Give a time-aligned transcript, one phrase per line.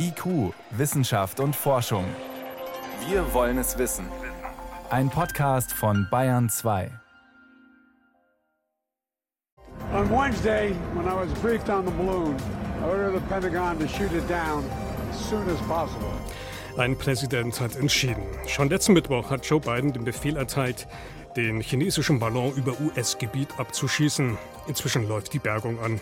[0.00, 2.04] IQ, Wissenschaft und Forschung.
[3.08, 4.06] Wir wollen es wissen.
[4.90, 6.90] Ein Podcast von Bayern 2.
[9.92, 12.36] On Wednesday, when I was briefed on the balloon,
[12.80, 14.64] I ordered the Pentagon to shoot it down
[15.10, 16.12] as soon as possible.
[16.76, 18.22] Ein Präsident hat entschieden.
[18.46, 20.86] Schon letzten Mittwoch hat Joe Biden den Befehl erteilt,
[21.36, 24.38] den chinesischen Ballon über US-Gebiet abzuschießen.
[24.68, 26.00] Inzwischen läuft die Bergung an.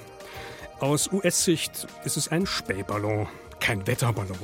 [0.81, 3.27] Aus US-Sicht ist es ein Spähballon,
[3.61, 4.39] kein Wetterballon.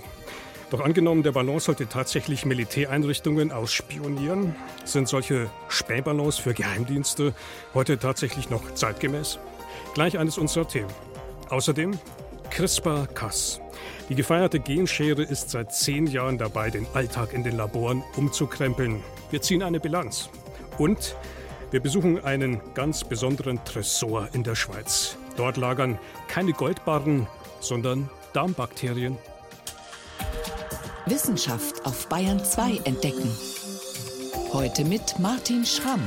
[0.71, 4.55] Doch angenommen, der Ballon sollte tatsächlich Militäreinrichtungen ausspionieren,
[4.85, 7.35] sind solche Spähballons für Geheimdienste
[7.75, 9.39] heute tatsächlich noch zeitgemäß?
[9.93, 10.89] Gleich eines unserer Themen.
[11.51, 11.99] Außerdem
[12.49, 13.61] CRISPR-Cas.
[14.09, 19.03] Die gefeierte Genschere ist seit zehn Jahren dabei, den Alltag in den Laboren umzukrempeln.
[19.31, 20.31] Wir ziehen eine Bilanz.
[20.79, 21.17] Und
[21.71, 25.17] wir besuchen einen ganz besonderen Tresor in der Schweiz.
[25.37, 27.27] Dort lagern keine Goldbarren,
[27.61, 29.19] sondern Darmbakterien.
[31.07, 33.31] Wissenschaft auf Bayern 2 entdecken.
[34.53, 36.03] Heute mit Martin Schramm.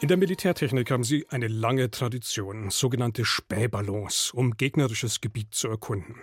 [0.00, 6.14] In der Militärtechnik haben sie eine lange Tradition, sogenannte Spähballons, um gegnerisches Gebiet zu erkunden.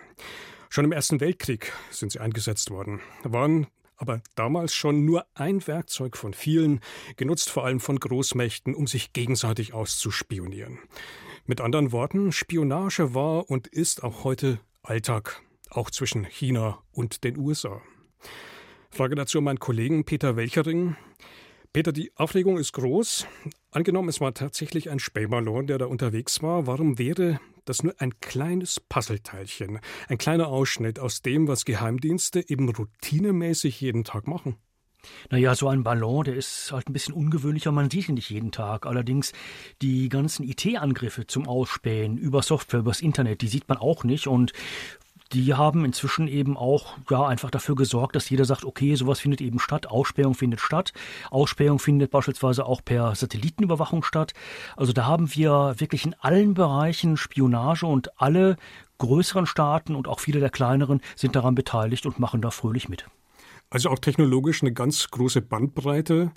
[0.70, 3.66] Schon im Ersten Weltkrieg sind sie eingesetzt worden, waren
[3.98, 6.80] aber damals schon nur ein Werkzeug von vielen,
[7.16, 10.78] genutzt vor allem von Großmächten, um sich gegenseitig auszuspionieren.
[11.48, 17.38] Mit anderen Worten, Spionage war und ist auch heute Alltag, auch zwischen China und den
[17.38, 17.80] USA.
[18.90, 20.96] Frage dazu an meinen Kollegen Peter Welchering.
[21.72, 23.28] Peter, die Aufregung ist groß.
[23.70, 26.66] Angenommen, es war tatsächlich ein Spähballon, der da unterwegs war.
[26.66, 32.68] Warum wäre das nur ein kleines Puzzleteilchen, ein kleiner Ausschnitt aus dem, was Geheimdienste eben
[32.68, 34.56] routinemäßig jeden Tag machen?
[35.30, 38.52] Naja, so ein Ballon, der ist halt ein bisschen ungewöhnlicher, man sieht ihn nicht jeden
[38.52, 38.86] Tag.
[38.86, 39.32] Allerdings
[39.82, 44.52] die ganzen IT-Angriffe zum Ausspähen über Software, übers Internet, die sieht man auch nicht und
[45.32, 49.40] die haben inzwischen eben auch ja einfach dafür gesorgt, dass jeder sagt, okay, sowas findet
[49.40, 50.92] eben statt, Ausspähung findet statt.
[51.30, 54.34] Ausspähung findet beispielsweise auch per Satellitenüberwachung statt.
[54.76, 58.56] Also da haben wir wirklich in allen Bereichen Spionage und alle
[58.98, 63.06] größeren Staaten und auch viele der kleineren sind daran beteiligt und machen da fröhlich mit.
[63.70, 66.32] Also auch technologisch eine ganz große Bandbreite.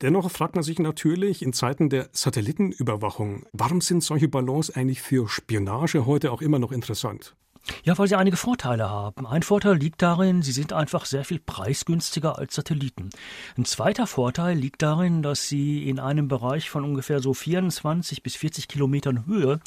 [0.00, 5.28] Dennoch fragt man sich natürlich in Zeiten der Satellitenüberwachung, warum sind solche Ballons eigentlich für
[5.28, 7.36] Spionage heute auch immer noch interessant?
[7.84, 9.26] Ja, weil sie einige Vorteile haben.
[9.26, 13.10] Ein Vorteil liegt darin, sie sind einfach sehr viel preisgünstiger als Satelliten.
[13.56, 18.36] Ein zweiter Vorteil liegt darin, dass sie in einem Bereich von ungefähr so 24 bis
[18.36, 19.60] 40 Kilometern Höhe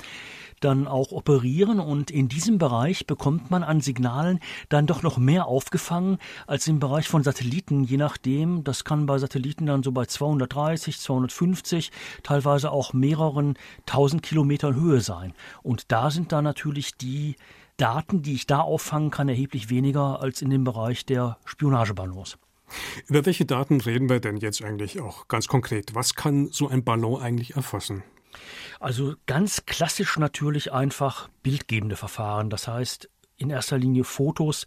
[0.62, 5.48] dann auch operieren und in diesem Bereich bekommt man an Signalen dann doch noch mehr
[5.48, 10.06] aufgefangen als im Bereich von Satelliten, je nachdem, das kann bei Satelliten dann so bei
[10.06, 11.92] 230, 250,
[12.24, 15.34] teilweise auch mehreren tausend Kilometern Höhe sein.
[15.64, 17.36] Und da sind dann natürlich die
[17.82, 22.38] Daten, die ich da auffangen kann, erheblich weniger als in dem Bereich der Spionageballons.
[23.08, 25.96] Über welche Daten reden wir denn jetzt eigentlich auch ganz konkret?
[25.96, 28.04] Was kann so ein Ballon eigentlich erfassen?
[28.80, 32.50] Also ganz klassisch natürlich einfach bildgebende Verfahren.
[32.50, 33.10] Das heißt
[33.42, 34.66] in erster Linie Fotos,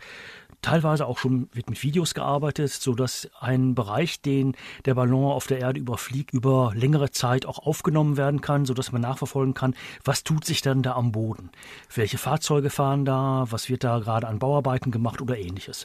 [0.64, 5.46] Teilweise auch schon wird mit Videos gearbeitet, so dass ein Bereich, den der Ballon auf
[5.46, 9.74] der Erde überfliegt, über längere Zeit auch aufgenommen werden kann, so dass man nachverfolgen kann,
[10.04, 11.50] was tut sich dann da am Boden?
[11.94, 13.44] Welche Fahrzeuge fahren da?
[13.50, 15.84] Was wird da gerade an Bauarbeiten gemacht oder ähnliches?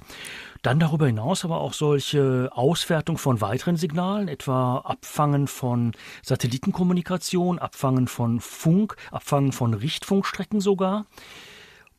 [0.62, 5.92] Dann darüber hinaus aber auch solche Auswertung von weiteren Signalen, etwa Abfangen von
[6.24, 11.06] Satellitenkommunikation, Abfangen von Funk, Abfangen von Richtfunkstrecken sogar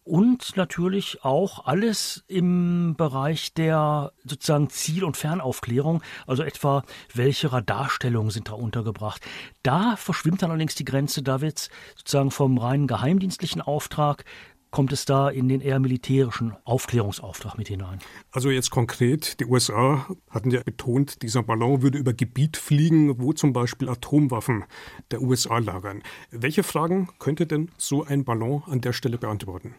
[0.05, 6.85] und natürlich auch alles im Bereich der sozusagen Ziel- und Fernaufklärung, also etwa
[7.15, 9.23] welche Radarstellungen sind da untergebracht.
[9.63, 14.25] Da verschwimmt dann allerdings die Grenze, da wird sozusagen vom reinen geheimdienstlichen Auftrag
[14.71, 17.99] kommt es da in den eher militärischen Aufklärungsauftrag mit hinein.
[18.31, 23.33] Also jetzt konkret, die USA hatten ja betont, dieser Ballon würde über Gebiet fliegen, wo
[23.33, 24.65] zum Beispiel Atomwaffen
[25.11, 26.03] der USA lagern.
[26.31, 29.75] Welche Fragen könnte denn so ein Ballon an der Stelle beantworten?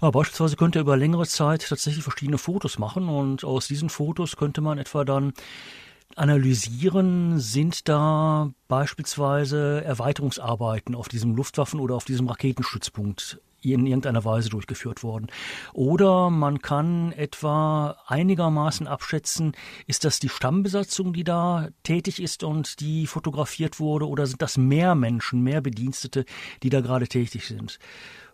[0.00, 4.36] Ja, beispielsweise könnte er über längere Zeit tatsächlich verschiedene Fotos machen und aus diesen Fotos
[4.36, 5.32] könnte man etwa dann
[6.14, 14.48] analysieren, sind da beispielsweise Erweiterungsarbeiten auf diesem Luftwaffen- oder auf diesem Raketenstützpunkt in irgendeiner Weise
[14.48, 15.26] durchgeführt worden.
[15.72, 19.52] Oder man kann etwa einigermaßen abschätzen,
[19.86, 24.56] ist das die Stammbesatzung, die da tätig ist und die fotografiert wurde, oder sind das
[24.56, 26.24] mehr Menschen, mehr Bedienstete,
[26.62, 27.78] die da gerade tätig sind?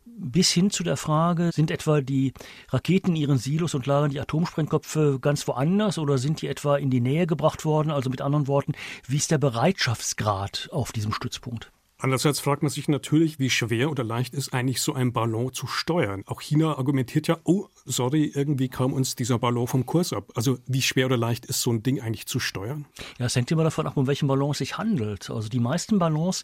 [0.04, 2.32] Bis hin zu der Frage, sind etwa die
[2.68, 6.90] Raketen in ihren Silos und lagern die Atomsprengköpfe ganz woanders oder sind die etwa in
[6.90, 7.90] die Nähe gebracht worden?
[7.90, 8.72] Also mit anderen Worten,
[9.06, 11.72] wie ist der Bereitschaftsgrad auf diesem Stützpunkt?
[12.02, 15.68] Andererseits fragt man sich natürlich, wie schwer oder leicht ist eigentlich so ein Ballon zu
[15.68, 16.24] steuern.
[16.26, 20.32] Auch China argumentiert ja, oh, sorry, irgendwie kam uns dieser Ballon vom Kurs ab.
[20.34, 22.86] Also wie schwer oder leicht ist so ein Ding eigentlich zu steuern?
[23.20, 25.30] Ja, es hängt immer davon ab, um welchen Ballon es sich handelt.
[25.30, 26.42] Also die meisten Ballons,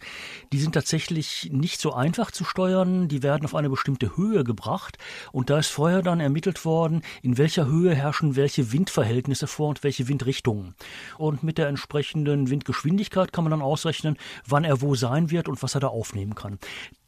[0.53, 3.09] die sind tatsächlich nicht so einfach zu steuern.
[3.09, 4.97] Die werden auf eine bestimmte Höhe gebracht
[5.33, 9.83] und da ist vorher dann ermittelt worden, in welcher Höhe herrschen welche Windverhältnisse vor und
[9.83, 10.77] welche Windrichtungen.
[11.17, 14.17] Und mit der entsprechenden Windgeschwindigkeit kann man dann ausrechnen,
[14.47, 16.59] wann er wo sein wird und was er da aufnehmen kann.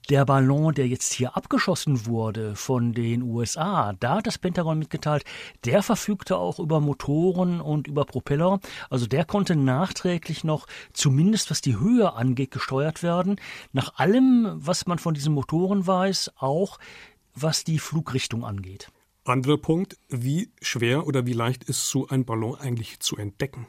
[0.08, 5.24] Der Ballon, der jetzt hier abgeschossen wurde von den USA, da hat das Pentagon mitgeteilt,
[5.64, 8.58] der verfügte auch über Motoren und über Propeller.
[8.88, 13.36] Also der konnte nachträglich noch, zumindest was die Höhe angeht, gesteuert werden.
[13.72, 16.78] Nach allem, was man von diesen Motoren weiß, auch
[17.34, 18.90] was die Flugrichtung angeht.
[19.24, 23.68] Anderer Punkt, wie schwer oder wie leicht ist so ein Ballon eigentlich zu entdecken?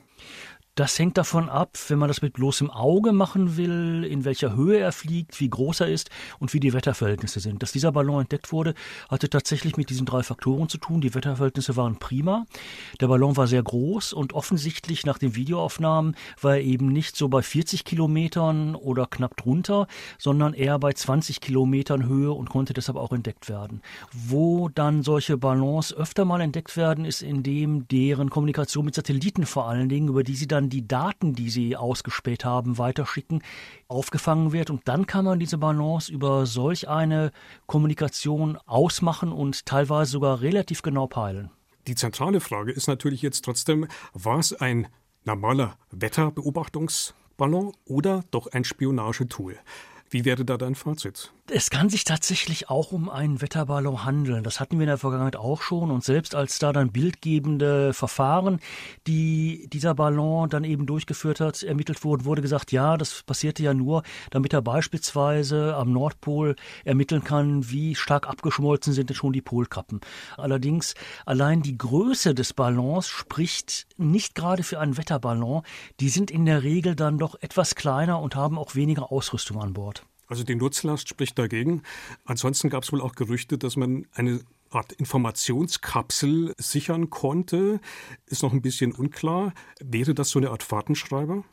[0.75, 4.79] Das hängt davon ab, wenn man das mit bloßem Auge machen will, in welcher Höhe
[4.79, 6.09] er fliegt, wie groß er ist
[6.39, 7.61] und wie die Wetterverhältnisse sind.
[7.61, 8.73] Dass dieser Ballon entdeckt wurde,
[9.09, 11.01] hatte tatsächlich mit diesen drei Faktoren zu tun.
[11.01, 12.45] Die Wetterverhältnisse waren prima.
[13.01, 17.27] Der Ballon war sehr groß und offensichtlich nach den Videoaufnahmen war er eben nicht so
[17.27, 22.97] bei 40 Kilometern oder knapp drunter, sondern eher bei 20 Kilometern Höhe und konnte deshalb
[22.97, 23.81] auch entdeckt werden.
[24.13, 29.45] Wo dann solche Ballons öfter mal entdeckt werden, ist in dem deren Kommunikation mit Satelliten
[29.45, 33.43] vor allen Dingen, über die sie dann die Daten, die sie ausgespäht haben, weiterschicken,
[33.87, 34.71] aufgefangen wird.
[34.71, 37.31] Und dann kann man diese Balance über solch eine
[37.67, 41.51] Kommunikation ausmachen und teilweise sogar relativ genau peilen.
[41.87, 44.87] Die zentrale Frage ist natürlich jetzt trotzdem, war es ein
[45.25, 49.59] normaler Wetterbeobachtungsballon oder doch ein Spionagetool?
[50.11, 51.31] Wie wäre da dein Fazit?
[51.53, 54.43] Es kann sich tatsächlich auch um einen Wetterballon handeln.
[54.43, 55.89] Das hatten wir in der Vergangenheit auch schon.
[55.89, 58.59] Und selbst als da dann bildgebende Verfahren,
[59.07, 63.73] die dieser Ballon dann eben durchgeführt hat, ermittelt wurden, wurde gesagt, ja, das passierte ja
[63.73, 69.41] nur, damit er beispielsweise am Nordpol ermitteln kann, wie stark abgeschmolzen sind denn schon die
[69.41, 70.01] Polkappen.
[70.35, 70.93] Allerdings
[71.25, 75.63] allein die Größe des Ballons spricht nicht gerade für einen Wetterballon.
[76.01, 79.71] Die sind in der Regel dann doch etwas kleiner und haben auch weniger Ausrüstung an
[79.71, 80.00] Bord.
[80.31, 81.83] Also die Nutzlast spricht dagegen.
[82.23, 84.39] Ansonsten gab es wohl auch Gerüchte, dass man eine
[84.71, 87.79] Art Informationskapsel sichern konnte,
[88.25, 89.53] ist noch ein bisschen unklar.
[89.81, 91.43] Wäre das so eine Art Fahrtenschreiber?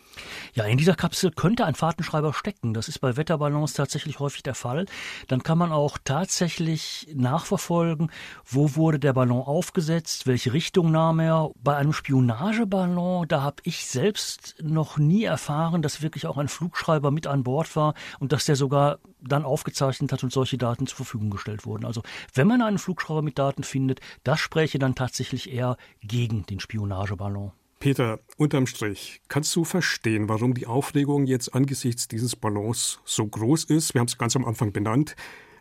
[0.54, 2.74] Ja, in dieser Kapsel könnte ein Fahrtenschreiber stecken.
[2.74, 4.86] Das ist bei Wetterballons tatsächlich häufig der Fall.
[5.26, 8.10] Dann kann man auch tatsächlich nachverfolgen,
[8.44, 11.50] wo wurde der Ballon aufgesetzt, welche Richtung nahm er.
[11.62, 17.10] Bei einem Spionageballon, da habe ich selbst noch nie erfahren, dass wirklich auch ein Flugschreiber
[17.10, 20.96] mit an Bord war und dass der sogar dann aufgezeichnet hat und solche Daten zur
[20.96, 21.84] Verfügung gestellt wurden.
[21.84, 22.02] Also
[22.34, 27.52] wenn man einen Flugschreiber mit Daten findet, das spräche dann tatsächlich eher gegen den Spionageballon.
[27.80, 33.64] Peter, unterm Strich, kannst du verstehen, warum die Aufregung jetzt angesichts dieses Ballons so groß
[33.64, 33.94] ist?
[33.94, 35.14] Wir haben es ganz am Anfang benannt.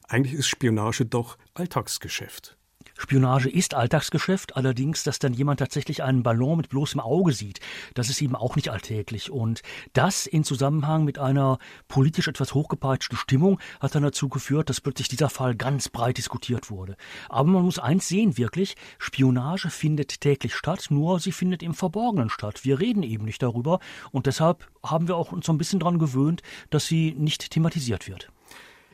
[0.07, 2.56] Eigentlich ist Spionage doch Alltagsgeschäft.
[2.97, 7.59] Spionage ist Alltagsgeschäft, allerdings, dass dann jemand tatsächlich einen Ballon mit bloßem Auge sieht,
[7.93, 9.29] das ist eben auch nicht alltäglich.
[9.31, 9.61] Und
[9.93, 15.07] das in Zusammenhang mit einer politisch etwas hochgepeitschten Stimmung hat dann dazu geführt, dass plötzlich
[15.07, 16.97] dieser Fall ganz breit diskutiert wurde.
[17.29, 22.29] Aber man muss eins sehen, wirklich, Spionage findet täglich statt, nur sie findet im Verborgenen
[22.29, 22.65] statt.
[22.65, 23.79] Wir reden eben nicht darüber
[24.11, 26.41] und deshalb haben wir auch uns so ein bisschen daran gewöhnt,
[26.71, 28.31] dass sie nicht thematisiert wird.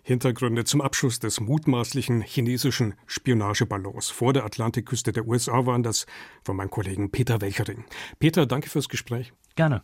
[0.06, 6.06] Hintergründe zum Abschuss des mutmaßlichen chinesischen Spionageballons vor der Atlantikküste der USA waren das
[6.44, 7.86] von meinem Kollegen Peter Welchering.
[8.20, 9.32] Peter, danke fürs Gespräch.
[9.56, 9.84] Gerne.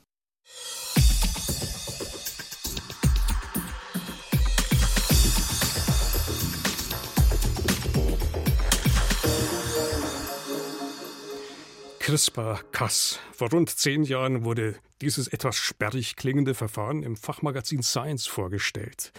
[12.00, 13.20] CRISPR-Cas.
[13.32, 19.14] Vor rund zehn Jahren wurde dieses etwas sperrig klingende Verfahren im Fachmagazin Science vorgestellt.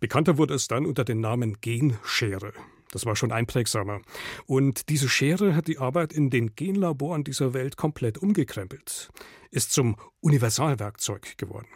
[0.00, 2.52] Bekannter wurde es dann unter dem Namen Genschere.
[2.90, 4.00] Das war schon einprägsamer.
[4.46, 9.10] Und diese Schere hat die Arbeit in den Genlaboren dieser Welt komplett umgekrempelt,
[9.50, 11.68] ist zum Universalwerkzeug geworden.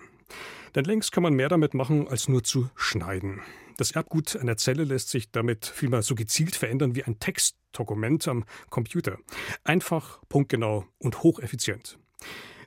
[0.74, 3.40] Denn längst kann man mehr damit machen, als nur zu schneiden.
[3.76, 8.44] Das Erbgut einer Zelle lässt sich damit vielmehr so gezielt verändern wie ein Textdokument am
[8.68, 9.18] Computer.
[9.64, 11.98] Einfach, punktgenau und hocheffizient.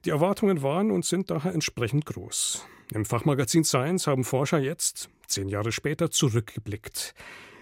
[0.06, 2.66] Die Erwartungen waren und sind daher entsprechend groß.
[2.94, 7.13] Im Fachmagazin Science haben Forscher jetzt, zehn Jahre später, zurückgeblickt.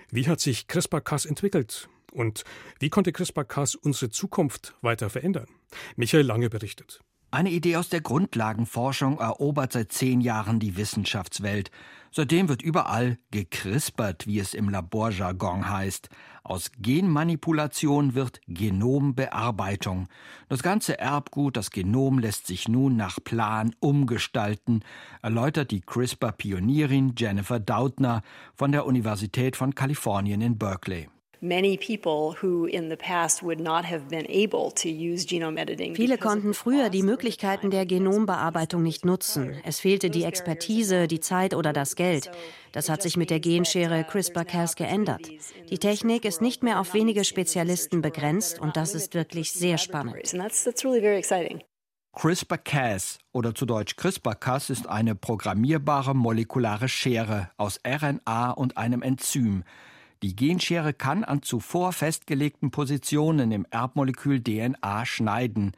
[0.10, 1.88] Wie hat sich CRISPR-Cas entwickelt?
[2.12, 2.44] Und
[2.80, 5.48] wie konnte CRISPR-Cas unsere Zukunft weiter verändern?
[5.96, 7.02] Michael Lange berichtet.
[7.34, 11.72] Eine Idee aus der Grundlagenforschung erobert seit zehn Jahren die Wissenschaftswelt.
[12.12, 16.10] Seitdem wird überall gekrispert, wie es im Laborjargon heißt.
[16.44, 20.10] Aus Genmanipulation wird Genombearbeitung.
[20.50, 24.84] Das ganze Erbgut, das Genom, lässt sich nun nach Plan umgestalten,
[25.22, 28.24] erläutert die CRISPR-Pionierin Jennifer Doudna
[28.56, 31.08] von der Universität von Kalifornien in Berkeley.
[35.96, 39.56] Viele konnten früher die Möglichkeiten der Genombearbeitung nicht nutzen.
[39.66, 42.30] Es fehlte die Expertise, die Zeit oder das Geld.
[42.74, 45.28] Das hat sich mit der Genschere CRISPR-Cas geändert.
[45.72, 50.18] Die Technik ist nicht mehr auf wenige Spezialisten begrenzt und das ist wirklich sehr spannend.
[52.14, 59.64] CRISPR-Cas oder zu Deutsch CRISPR-Cas ist eine programmierbare molekulare Schere aus RNA und einem Enzym.
[60.24, 65.72] Die Genschere kann an zuvor festgelegten Positionen im Erbmolekül DNA schneiden.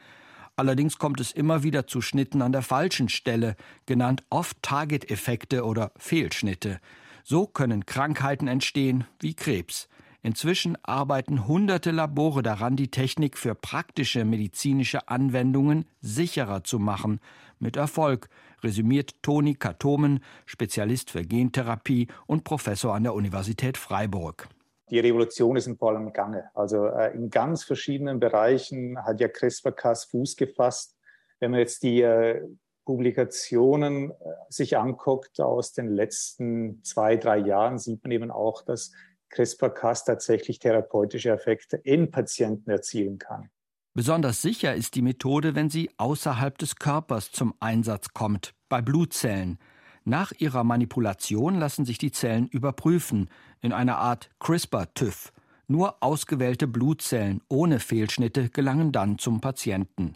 [0.57, 6.81] Allerdings kommt es immer wieder zu Schnitten an der falschen Stelle, genannt Off-Target-Effekte oder Fehlschnitte.
[7.23, 9.88] So können Krankheiten entstehen wie Krebs.
[10.21, 17.19] Inzwischen arbeiten hunderte Labore daran, die Technik für praktische medizinische Anwendungen sicherer zu machen.
[17.59, 18.29] Mit Erfolg,
[18.63, 24.50] resümiert Toni Katomen, Spezialist für Gentherapie und Professor an der Universität Freiburg.
[24.89, 26.50] Die Revolution ist in vollem Gange.
[26.53, 30.98] Also äh, in ganz verschiedenen Bereichen hat ja CRISPR-Cas Fuß gefasst.
[31.39, 32.41] Wenn man jetzt die äh,
[32.86, 34.13] Publikationen äh,
[34.50, 38.91] sich anguckt aus den letzten zwei, drei Jahren, sieht man eben auch, dass
[39.29, 43.50] CRISPR-Cas tatsächlich therapeutische Effekte in Patienten erzielen kann.
[43.95, 49.59] Besonders sicher ist die Methode, wenn sie außerhalb des Körpers zum Einsatz kommt, bei Blutzellen.
[50.03, 53.29] Nach ihrer Manipulation lassen sich die Zellen überprüfen,
[53.62, 55.31] in einer Art CRISPR-TÜV.
[55.67, 60.15] Nur ausgewählte Blutzellen ohne Fehlschnitte gelangen dann zum Patienten.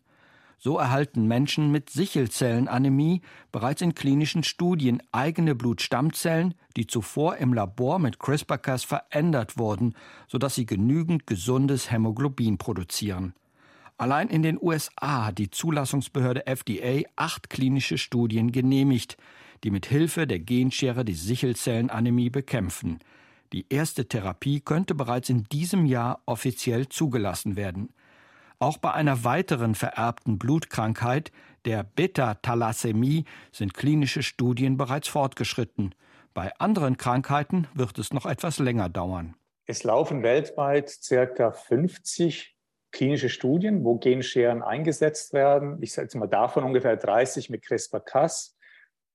[0.58, 8.00] So erhalten Menschen mit Sichelzellenanämie bereits in klinischen Studien eigene Blutstammzellen, die zuvor im Labor
[8.00, 9.94] mit CRISPR-Cas verändert wurden,
[10.28, 13.36] sodass sie genügend gesundes Hämoglobin produzieren.
[13.98, 19.18] Allein in den USA hat die Zulassungsbehörde FDA acht klinische Studien genehmigt,
[19.64, 23.00] die mit Hilfe der Genschere die Sichelzellenanämie bekämpfen.
[23.54, 27.90] Die erste Therapie könnte bereits in diesem Jahr offiziell zugelassen werden.
[28.60, 31.32] Auch bei einer weiteren vererbten Blutkrankheit,
[31.66, 35.96] der Beta-Thalassämie, sind klinische Studien bereits fortgeschritten.
[36.34, 39.36] Bei anderen Krankheiten wird es noch etwas länger dauern.
[39.66, 42.57] Es laufen weltweit circa 50
[42.92, 45.78] klinische Studien, wo Genscheren eingesetzt werden.
[45.82, 48.56] Ich sage jetzt mal davon ungefähr 30 mit CRISPR-Cas.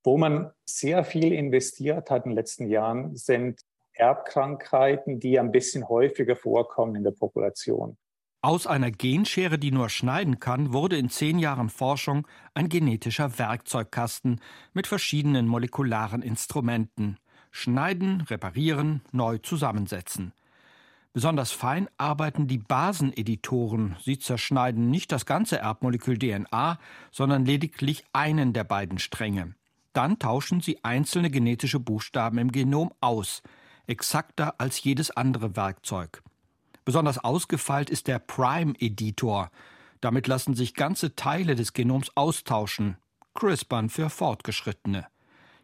[0.05, 3.61] Wo man sehr viel investiert hat in den letzten Jahren, sind
[3.95, 7.97] Erbkrankheiten, die ein bisschen häufiger vorkommen in der Population.
[8.45, 14.41] Aus einer Genschere, die nur schneiden kann, wurde in zehn Jahren Forschung ein genetischer Werkzeugkasten
[14.73, 17.19] mit verschiedenen molekularen Instrumenten.
[17.53, 20.33] Schneiden, reparieren, neu zusammensetzen.
[21.13, 23.97] Besonders fein arbeiten die Baseneditoren.
[24.03, 26.79] Sie zerschneiden nicht das ganze Erbmolekül DNA,
[27.11, 29.55] sondern lediglich einen der beiden Stränge.
[29.93, 33.43] Dann tauschen sie einzelne genetische Buchstaben im Genom aus,
[33.87, 36.23] exakter als jedes andere Werkzeug.
[36.87, 39.51] Besonders ausgefeilt ist der Prime-Editor.
[40.01, 42.97] Damit lassen sich ganze Teile des Genoms austauschen.
[43.35, 45.07] CRISPRn für Fortgeschrittene.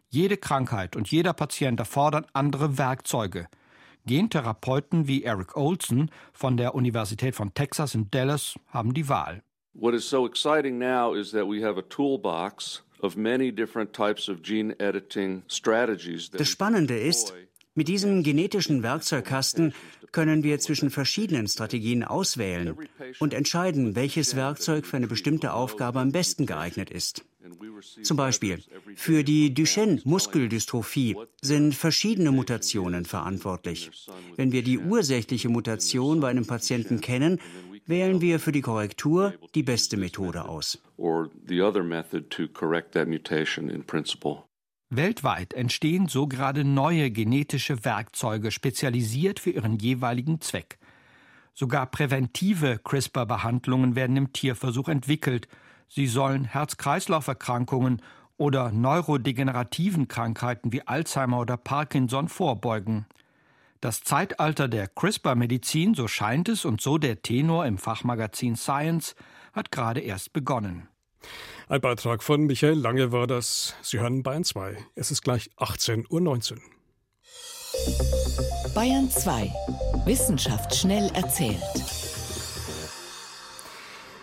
[0.09, 3.47] Jede Krankheit und jeder Patient erfordern andere Werkzeuge.
[4.05, 9.43] Gentherapeuten wie Eric Olson von der Universität von Texas in Dallas haben die Wahl.
[9.73, 14.27] What is so exciting now is that we have a toolbox of many different types
[14.27, 16.29] of gene editing strategies.
[16.31, 17.33] Das Spannende ist,
[17.79, 19.73] mit diesem genetischen Werkzeugkasten
[20.11, 22.75] können wir zwischen verschiedenen Strategien auswählen
[23.19, 27.23] und entscheiden, welches Werkzeug für eine bestimmte Aufgabe am besten geeignet ist.
[28.03, 28.61] Zum Beispiel
[28.95, 33.89] für die Duchenne-Muskeldystrophie sind verschiedene Mutationen verantwortlich.
[34.35, 37.39] Wenn wir die ursächliche Mutation bei einem Patienten kennen,
[37.85, 40.79] wählen wir für die Korrektur die beste Methode aus.
[44.91, 50.79] Weltweit entstehen so gerade neue genetische Werkzeuge, spezialisiert für ihren jeweiligen Zweck.
[51.53, 55.47] Sogar präventive CRISPR-Behandlungen werden im Tierversuch entwickelt.
[55.87, 58.01] Sie sollen Herz-Kreislauf-Erkrankungen
[58.37, 63.05] oder neurodegenerativen Krankheiten wie Alzheimer oder Parkinson vorbeugen.
[63.81, 69.15] Das Zeitalter der CRISPR-Medizin, so scheint es und so der Tenor im Fachmagazin Science,
[69.53, 70.87] hat gerade erst begonnen.
[71.67, 73.75] Ein Beitrag von Michael Lange war das.
[73.81, 74.77] Sie hören Bayern 2.
[74.95, 76.59] Es ist gleich 18.19 Uhr.
[78.73, 79.51] Bayern 2.
[80.05, 81.61] Wissenschaft schnell erzählt.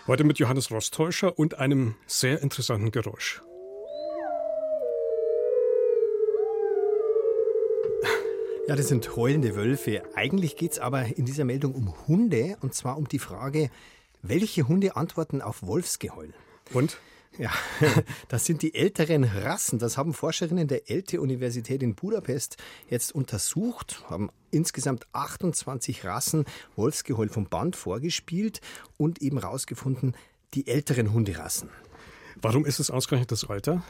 [0.07, 3.41] Heute mit Johannes Rostäuscher und einem sehr interessanten Geräusch.
[8.67, 10.03] Ja, das sind heulende Wölfe.
[10.15, 13.69] Eigentlich geht es aber in dieser Meldung um Hunde und zwar um die Frage,
[14.21, 16.33] welche Hunde antworten auf Wolfsgeheul?
[16.73, 16.97] Und?
[17.37, 17.51] Ja,
[18.29, 19.77] das sind die älteren Rassen.
[19.77, 22.57] Das haben Forscherinnen der ELTE-Universität in Budapest
[22.89, 26.45] jetzt untersucht, haben insgesamt 28 Rassen
[26.75, 28.61] Wolfsgeheul vom Band vorgespielt
[28.97, 30.15] und eben herausgefunden,
[30.53, 31.69] die älteren Hunderassen.
[32.41, 33.83] Warum ist es ausgerechnet das Alter?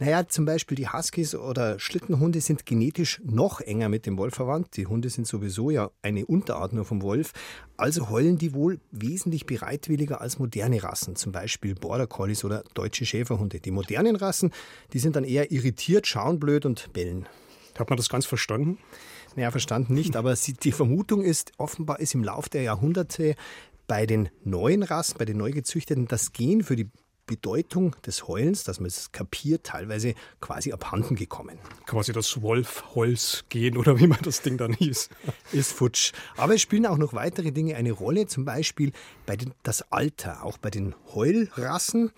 [0.00, 4.76] Naja, zum Beispiel die Huskies oder Schlittenhunde sind genetisch noch enger mit dem Wolf verwandt.
[4.76, 7.32] Die Hunde sind sowieso ja eine Unterart nur vom Wolf.
[7.76, 13.06] Also heulen die wohl wesentlich bereitwilliger als moderne Rassen, zum Beispiel Border Collies oder deutsche
[13.06, 13.60] Schäferhunde.
[13.60, 14.52] Die modernen Rassen,
[14.92, 17.28] die sind dann eher irritiert, schauen blöd und bellen.
[17.78, 18.78] Hat man das ganz verstanden?
[19.36, 23.36] Naja, verstanden nicht, aber die Vermutung ist, offenbar ist im Laufe der Jahrhunderte
[23.86, 26.90] bei den neuen Rassen, bei den neu gezüchteten, das Gen für die
[27.26, 31.58] Bedeutung des Heulens, dass man es kapiert, teilweise quasi abhanden gekommen.
[31.86, 35.08] Quasi das Wolf-Holz gehen oder wie man das Ding dann hieß.
[35.52, 36.12] Ist futsch.
[36.36, 38.92] Aber es spielen auch noch weitere Dinge eine Rolle, zum Beispiel
[39.26, 40.44] bei den, das Alter.
[40.44, 42.10] Auch bei den Heulrassen,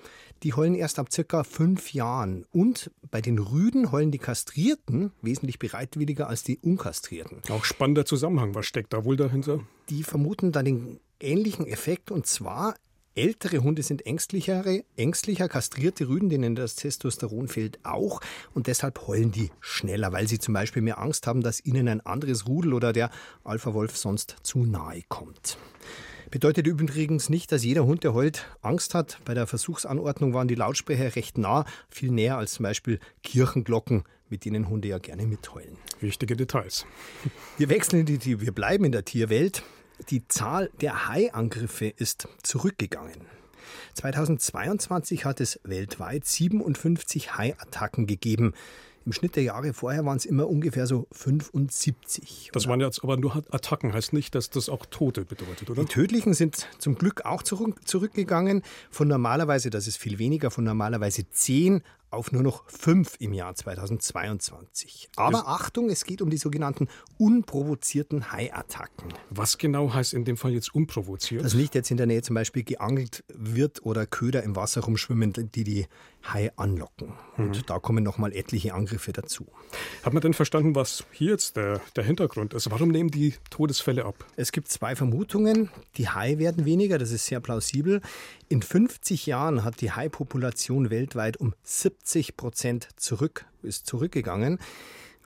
[0.43, 2.45] die heulen erst ab circa fünf Jahren.
[2.53, 7.43] Und bei den Rüden heulen die Kastrierten wesentlich bereitwilliger als die Unkastrierten.
[7.51, 8.55] Auch spannender Zusammenhang.
[8.55, 9.61] Was steckt da wohl dahinter?
[9.89, 12.75] Die vermuten da den ähnlichen Effekt und zwar
[13.17, 18.21] Ältere Hunde sind ängstlichere, ängstlicher, kastrierte Rüden, denen das Testosteron fehlt, auch.
[18.53, 22.05] Und deshalb heulen die schneller, weil sie zum Beispiel mehr Angst haben, dass ihnen ein
[22.05, 23.09] anderes Rudel oder der
[23.43, 25.57] Alpha-Wolf sonst zu nahe kommt.
[26.31, 29.19] Bedeutet übrigens nicht, dass jeder Hund, der heult, Angst hat.
[29.25, 34.45] Bei der Versuchsanordnung waren die Lautsprecher recht nah, viel näher als zum Beispiel Kirchenglocken, mit
[34.45, 35.79] denen Hunde ja gerne mitheulen.
[36.01, 36.85] Wichtige Details.
[37.57, 39.63] Wir wechseln in die wir bleiben in der Tierwelt.
[40.11, 43.21] Die Zahl der Haiangriffe ist zurückgegangen.
[43.95, 48.55] 2022 hat es weltweit 57 Haiattacken gegeben.
[49.07, 52.51] Im Schnitt der Jahre vorher waren es immer ungefähr so 75.
[52.53, 55.85] Das waren jetzt aber nur Attacken, heißt nicht, dass das auch Tote bedeutet, oder?
[55.85, 58.63] Die tödlichen sind zum Glück auch zurückgegangen.
[58.91, 61.83] Von normalerweise, das ist viel weniger, von normalerweise 10
[62.17, 65.11] auf nur noch fünf im Jahr 2022.
[65.17, 69.13] Aber es Achtung, es geht um die sogenannten unprovozierten Haiattacken.
[69.31, 71.45] Was genau heißt in dem Fall jetzt unprovoziert?
[71.45, 75.33] Dass nicht jetzt in der Nähe zum Beispiel geangelt wird oder Köder im Wasser rumschwimmen,
[75.33, 75.87] die die
[76.33, 77.13] Hai anlocken.
[77.37, 77.67] Und mhm.
[77.67, 79.47] da kommen nochmal etliche Angriffe dazu.
[80.03, 82.71] Hat man denn verstanden, was hier jetzt der, der Hintergrund ist?
[82.71, 84.27] Warum nehmen die Todesfälle ab?
[84.37, 85.71] Es gibt zwei Vermutungen.
[85.97, 88.01] Die Hai werden weniger, das ist sehr plausibel.
[88.49, 94.59] In 50 Jahren hat die Hai-Population weltweit um 70 Prozent zurück, ist zurückgegangen.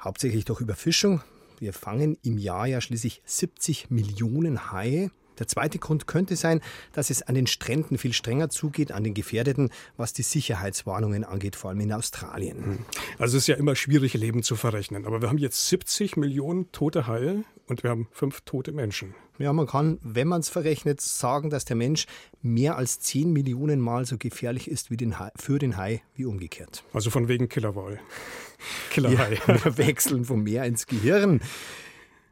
[0.01, 1.23] Hauptsächlich durch Überfischung.
[1.59, 5.11] Wir fangen im Jahr ja schließlich 70 Millionen Haie.
[5.41, 6.61] Der zweite Grund könnte sein,
[6.93, 11.57] dass es an den Stränden viel strenger zugeht, an den Gefährdeten, was die Sicherheitswarnungen angeht,
[11.57, 12.65] vor allem in Australien.
[12.65, 12.79] Hm.
[13.19, 15.07] Also es ist ja immer schwierig, Leben zu verrechnen.
[15.07, 19.15] Aber wir haben jetzt 70 Millionen tote Haie und wir haben fünf tote Menschen.
[19.39, 22.07] Ja, man kann, wenn man es verrechnet, sagen, dass der Mensch
[22.43, 26.27] mehr als 10 Millionen Mal so gefährlich ist wie den Hai, für den Hai wie
[26.27, 26.85] umgekehrt.
[26.93, 27.99] Also von wegen Killerwahl.
[28.91, 29.39] Killerhai.
[29.47, 31.41] Ja, wir wechseln vom Meer ins Gehirn.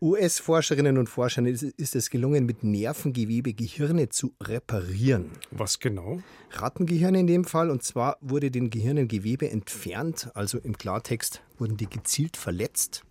[0.00, 5.32] US-Forscherinnen und Forschern ist es gelungen, mit Nervengewebe Gehirne zu reparieren.
[5.50, 6.20] Was genau?
[6.52, 7.68] Rattengehirne in dem Fall.
[7.68, 13.04] Und zwar wurde den Gehirnen Gewebe entfernt, also im Klartext wurden die gezielt verletzt.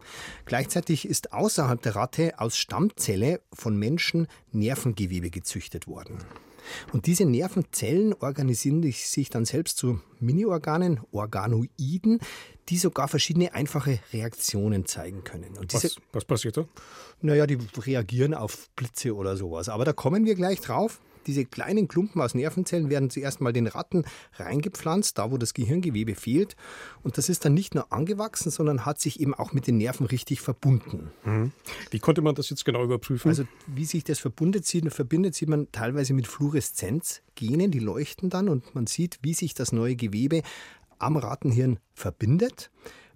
[0.46, 6.20] Gleichzeitig ist außerhalb der Ratte aus Stammzelle von Menschen Nervengewebe gezüchtet worden.
[6.94, 12.20] Und diese Nervenzellen organisieren sich dann selbst zu Mini-Organen, Organoiden,
[12.70, 15.58] die sogar verschiedene einfache Reaktionen zeigen können.
[15.58, 16.66] Und diese, was, was passiert da?
[17.22, 19.70] Naja, die reagieren auf Blitze oder sowas.
[19.70, 21.00] Aber da kommen wir gleich drauf.
[21.28, 26.16] Diese kleinen Klumpen aus Nervenzellen werden zuerst mal den Ratten reingepflanzt, da wo das Gehirngewebe
[26.16, 26.56] fehlt.
[27.04, 30.06] Und das ist dann nicht nur angewachsen, sondern hat sich eben auch mit den Nerven
[30.06, 31.12] richtig verbunden.
[31.26, 31.52] Mhm.
[31.92, 33.30] Wie konnte man das jetzt genau überprüfen?
[33.30, 38.50] Also wie sich das verbindet sieht, verbindet sieht man teilweise mit Fluoreszenzgenen, die leuchten dann
[38.50, 40.42] und man sieht, wie sich das neue Gewebe
[41.00, 42.72] am Rattenhirn verbindet.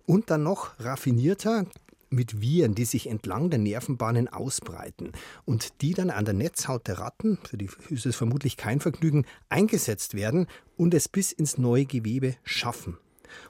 [0.06, 1.66] Und dann noch raffinierter
[2.12, 5.12] mit Viren, die sich entlang der Nervenbahnen ausbreiten
[5.46, 9.26] und die dann an der Netzhaut der Ratten, für die ist es vermutlich kein Vergnügen,
[9.50, 10.48] eingesetzt werden
[10.78, 12.98] und es bis ins neue Gewebe schaffen.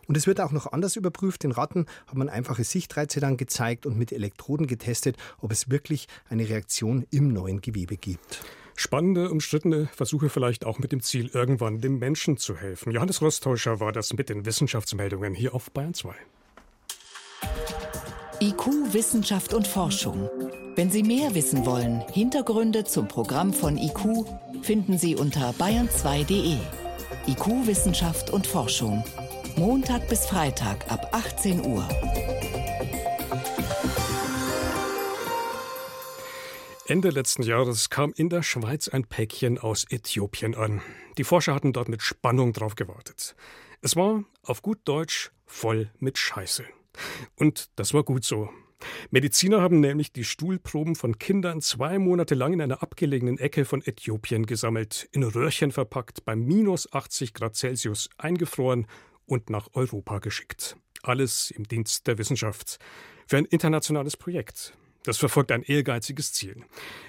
[0.07, 1.43] Und es wird auch noch anders überprüft.
[1.43, 6.07] Den Ratten hat man einfache Sichtreize dann gezeigt und mit Elektroden getestet, ob es wirklich
[6.29, 8.43] eine Reaktion im neuen Gewebe gibt.
[8.75, 12.91] Spannende, umstrittene Versuche vielleicht auch mit dem Ziel, irgendwann dem Menschen zu helfen.
[12.91, 16.15] Johannes Rostäuscher war das mit den Wissenschaftsmeldungen hier auf Bayern 2.
[18.41, 20.27] IQ, Wissenschaft und Forschung.
[20.75, 24.25] Wenn Sie mehr wissen wollen, Hintergründe zum Programm von IQ
[24.63, 26.57] finden Sie unter bayern2.de.
[27.27, 29.03] IQ Wissenschaft und Forschung.
[29.57, 31.87] Montag bis Freitag ab 18 Uhr.
[36.87, 40.81] Ende letzten Jahres kam in der Schweiz ein Päckchen aus Äthiopien an.
[41.19, 43.35] Die Forscher hatten dort mit Spannung drauf gewartet.
[43.81, 46.65] Es war, auf gut Deutsch, voll mit Scheiße.
[47.35, 48.49] Und das war gut so.
[49.11, 53.81] Mediziner haben nämlich die Stuhlproben von Kindern zwei Monate lang in einer abgelegenen Ecke von
[53.81, 58.87] Äthiopien gesammelt, in Röhrchen verpackt, bei minus 80 Grad Celsius eingefroren
[59.25, 60.77] und nach Europa geschickt.
[61.03, 62.77] Alles im Dienst der Wissenschaft.
[63.27, 64.73] Für ein internationales Projekt.
[65.03, 66.63] Das verfolgt ein ehrgeiziges Ziel.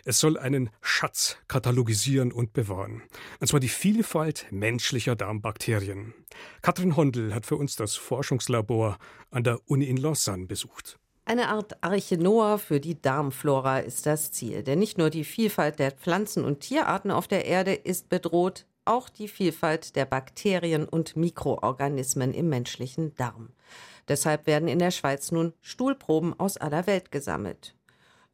[0.05, 3.03] Es soll einen Schatz katalogisieren und bewahren.
[3.39, 6.15] Und zwar die Vielfalt menschlicher Darmbakterien.
[6.63, 8.97] Katrin Hondel hat für uns das Forschungslabor
[9.31, 10.99] an der Uni in Lausanne besucht.
[11.27, 14.63] Eine Art Arche Noah für die Darmflora ist das Ziel.
[14.63, 19.11] Denn nicht nur die Vielfalt der Pflanzen- und Tierarten auf der Erde ist bedroht, auch
[19.11, 23.51] die Vielfalt der Bakterien und Mikroorganismen im menschlichen Darm.
[24.09, 27.77] Deshalb werden in der Schweiz nun Stuhlproben aus aller Welt gesammelt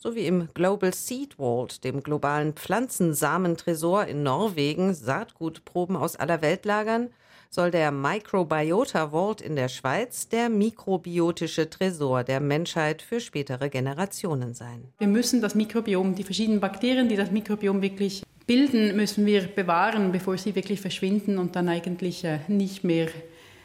[0.00, 6.64] so wie im Global Seed Vault, dem globalen Pflanzensamentresor in Norwegen, Saatgutproben aus aller Welt
[6.64, 7.10] lagern,
[7.50, 14.54] soll der Microbiota Vault in der Schweiz der mikrobiotische Tresor der Menschheit für spätere Generationen
[14.54, 14.84] sein.
[14.98, 20.12] Wir müssen das Mikrobiom, die verschiedenen Bakterien, die das Mikrobiom wirklich bilden, müssen wir bewahren,
[20.12, 23.08] bevor sie wirklich verschwinden und dann eigentlich äh, nicht mehr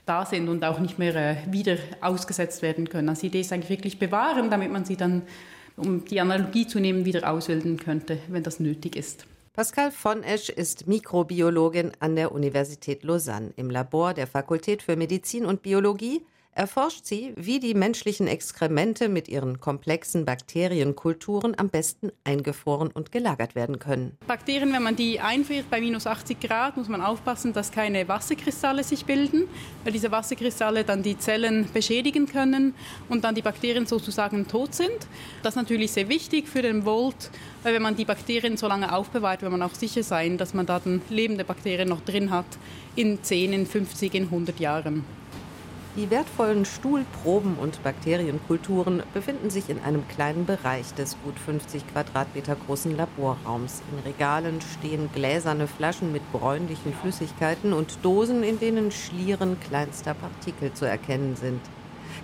[0.06, 3.10] da sind und auch nicht mehr äh, wieder ausgesetzt werden können.
[3.10, 5.24] Also die Idee ist eigentlich wirklich bewahren, damit man sie dann
[5.78, 9.26] um die Analogie zu nehmen, wieder ausbilden könnte, wenn das nötig ist.
[9.54, 15.46] Pascal von Esch ist Mikrobiologin an der Universität Lausanne im Labor der Fakultät für Medizin
[15.46, 22.90] und Biologie erforscht sie, wie die menschlichen Exkremente mit ihren komplexen Bakterienkulturen am besten eingefroren
[22.92, 24.18] und gelagert werden können.
[24.28, 28.84] Bakterien, wenn man die einfriert bei minus 80 Grad, muss man aufpassen, dass keine Wasserkristalle
[28.84, 29.44] sich bilden,
[29.84, 32.76] weil diese Wasserkristalle dann die Zellen beschädigen können
[33.10, 35.08] und dann die Bakterien sozusagen tot sind.
[35.42, 37.32] Das ist natürlich sehr wichtig für den Volt,
[37.64, 40.66] weil wenn man die Bakterien so lange aufbewahrt, will man auch sicher sein, dass man
[40.66, 42.46] da dann lebende Bakterien noch drin hat
[42.96, 45.04] in 10, in 50, in 100 Jahren.
[45.96, 52.56] Die wertvollen Stuhlproben und Bakterienkulturen befinden sich in einem kleinen Bereich des gut 50 Quadratmeter
[52.56, 53.84] großen Laborraums.
[53.92, 60.74] In Regalen stehen gläserne Flaschen mit bräunlichen Flüssigkeiten und Dosen, in denen Schlieren kleinster Partikel
[60.74, 61.62] zu erkennen sind.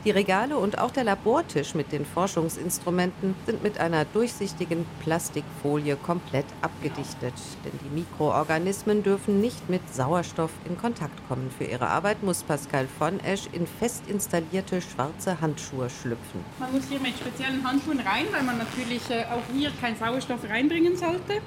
[0.06, 6.46] Die Regale und auch der Labortisch mit den Forschungsinstrumenten sind mit einer durchsichtigen Plastikfolie komplett
[6.62, 7.34] abgedichtet.
[7.66, 11.52] Denn die Mikroorganismen dürfen nicht mit Sauerstoff in Kontakt kommen.
[11.58, 16.44] Für ihre Arbeit muss Pascal von Esch in fest installierte schwarze Handschuhe schlüpfen.
[16.60, 20.50] Man muss hier mit speziellen Handschuhen rein, weil man natürlich äh, auch hier keinen Sauerstoff
[20.50, 21.42] reinbringen sollte.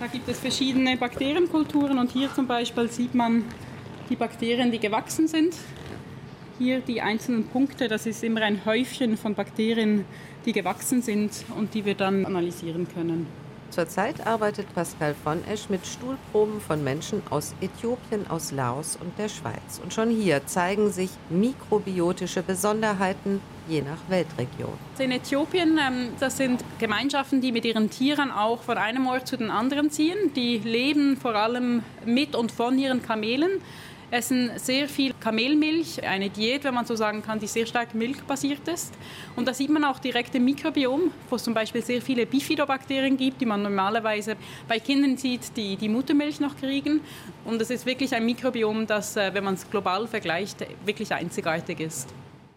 [0.00, 3.44] Da gibt es verschiedene Bakterienkulturen und hier zum Beispiel sieht man
[4.08, 5.54] die Bakterien, die gewachsen sind.
[6.58, 10.04] Hier die einzelnen Punkte, das ist immer ein Häufchen von Bakterien,
[10.46, 13.26] die gewachsen sind und die wir dann analysieren können.
[13.70, 19.28] Zurzeit arbeitet Pascal von Esch mit Stuhlproben von Menschen aus Äthiopien, aus Laos und der
[19.28, 19.80] Schweiz.
[19.82, 24.74] Und schon hier zeigen sich mikrobiotische Besonderheiten je nach Weltregion.
[25.00, 29.36] In Äthiopien, ähm, das sind Gemeinschaften, die mit ihren Tieren auch von einem Ort zu
[29.36, 30.32] den anderen ziehen.
[30.36, 33.60] Die leben vor allem mit und von ihren Kamelen
[34.14, 38.66] essen sehr viel Kamelmilch, eine Diät, wenn man so sagen kann, die sehr stark milchbasiert
[38.68, 38.94] ist.
[39.34, 43.16] Und da sieht man auch direkt im Mikrobiom, wo es zum Beispiel sehr viele Bifidobakterien
[43.16, 44.36] gibt, die man normalerweise
[44.68, 47.00] bei Kindern sieht, die die Muttermilch noch kriegen.
[47.44, 51.80] Und es ist wirklich ein Mikrobiom, das, äh, wenn man es global vergleicht, wirklich einzigartig
[51.80, 52.14] ist.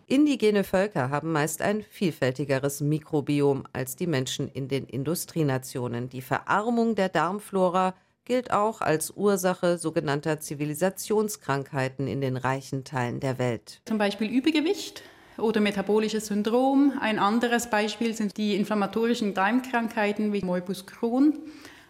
[0.09, 6.07] Indigene Völker haben meist ein vielfältigeres Mikrobiom als die Menschen in den Industrienationen.
[6.07, 7.93] Die Verarmung der Darmflora
[8.27, 13.79] gilt auch als Ursache sogenannter Zivilisationskrankheiten in den reichen Teilen der Welt.
[13.85, 15.01] Zum Beispiel Übergewicht
[15.37, 16.91] oder metabolisches Syndrom.
[16.99, 21.39] Ein anderes Beispiel sind die inflammatorischen Darmkrankheiten wie Morbus Crohn,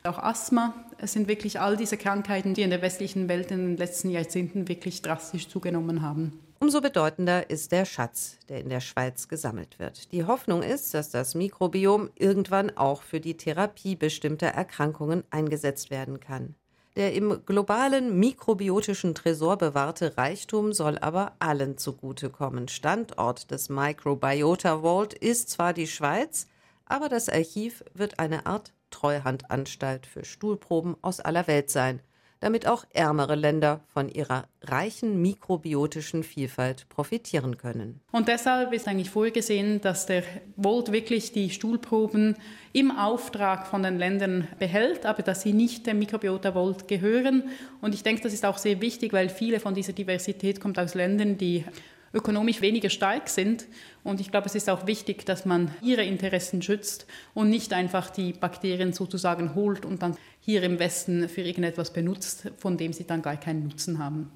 [0.07, 0.73] auch Asthma.
[0.97, 4.67] Es sind wirklich all diese Krankheiten, die in der westlichen Welt in den letzten Jahrzehnten
[4.67, 6.39] wirklich drastisch zugenommen haben.
[6.59, 10.11] Umso bedeutender ist der Schatz, der in der Schweiz gesammelt wird.
[10.11, 16.19] Die Hoffnung ist, dass das Mikrobiom irgendwann auch für die Therapie bestimmter Erkrankungen eingesetzt werden
[16.19, 16.55] kann.
[16.95, 22.69] Der im globalen mikrobiotischen Tresor bewahrte Reichtum soll aber allen zugutekommen.
[22.69, 26.47] Standort des Microbiota Vault ist zwar die Schweiz,
[26.85, 32.01] aber das Archiv wird eine Art Treuhandanstalt für Stuhlproben aus aller Welt sein.
[32.39, 37.99] damit auch ärmere Länder von ihrer reichen mikrobiotischen Vielfalt profitieren können.
[38.11, 40.23] Und deshalb ist eigentlich vorgesehen, dass der
[40.55, 42.35] Volt wirklich die Stuhlproben
[42.73, 47.49] im Auftrag von den Ländern behält, aber dass sie nicht dem Mikrobiota Volt gehören.
[47.81, 50.93] Und ich denke, das ist auch sehr wichtig, weil viele von dieser Diversität kommt aus
[50.93, 51.65] Ländern, die
[52.13, 53.67] ökonomisch weniger stark sind.
[54.03, 58.09] Und ich glaube, es ist auch wichtig, dass man ihre Interessen schützt und nicht einfach
[58.09, 63.05] die Bakterien sozusagen holt und dann hier im Westen für irgendetwas benutzt, von dem sie
[63.05, 64.31] dann gar keinen Nutzen haben.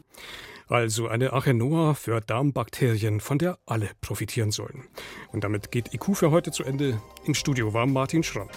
[0.67, 4.85] Also eine Achenoa für Darmbakterien, von der alle profitieren sollen.
[5.33, 7.01] Und damit geht IQ für heute zu Ende.
[7.25, 8.47] Im Studio war Martin Schramm.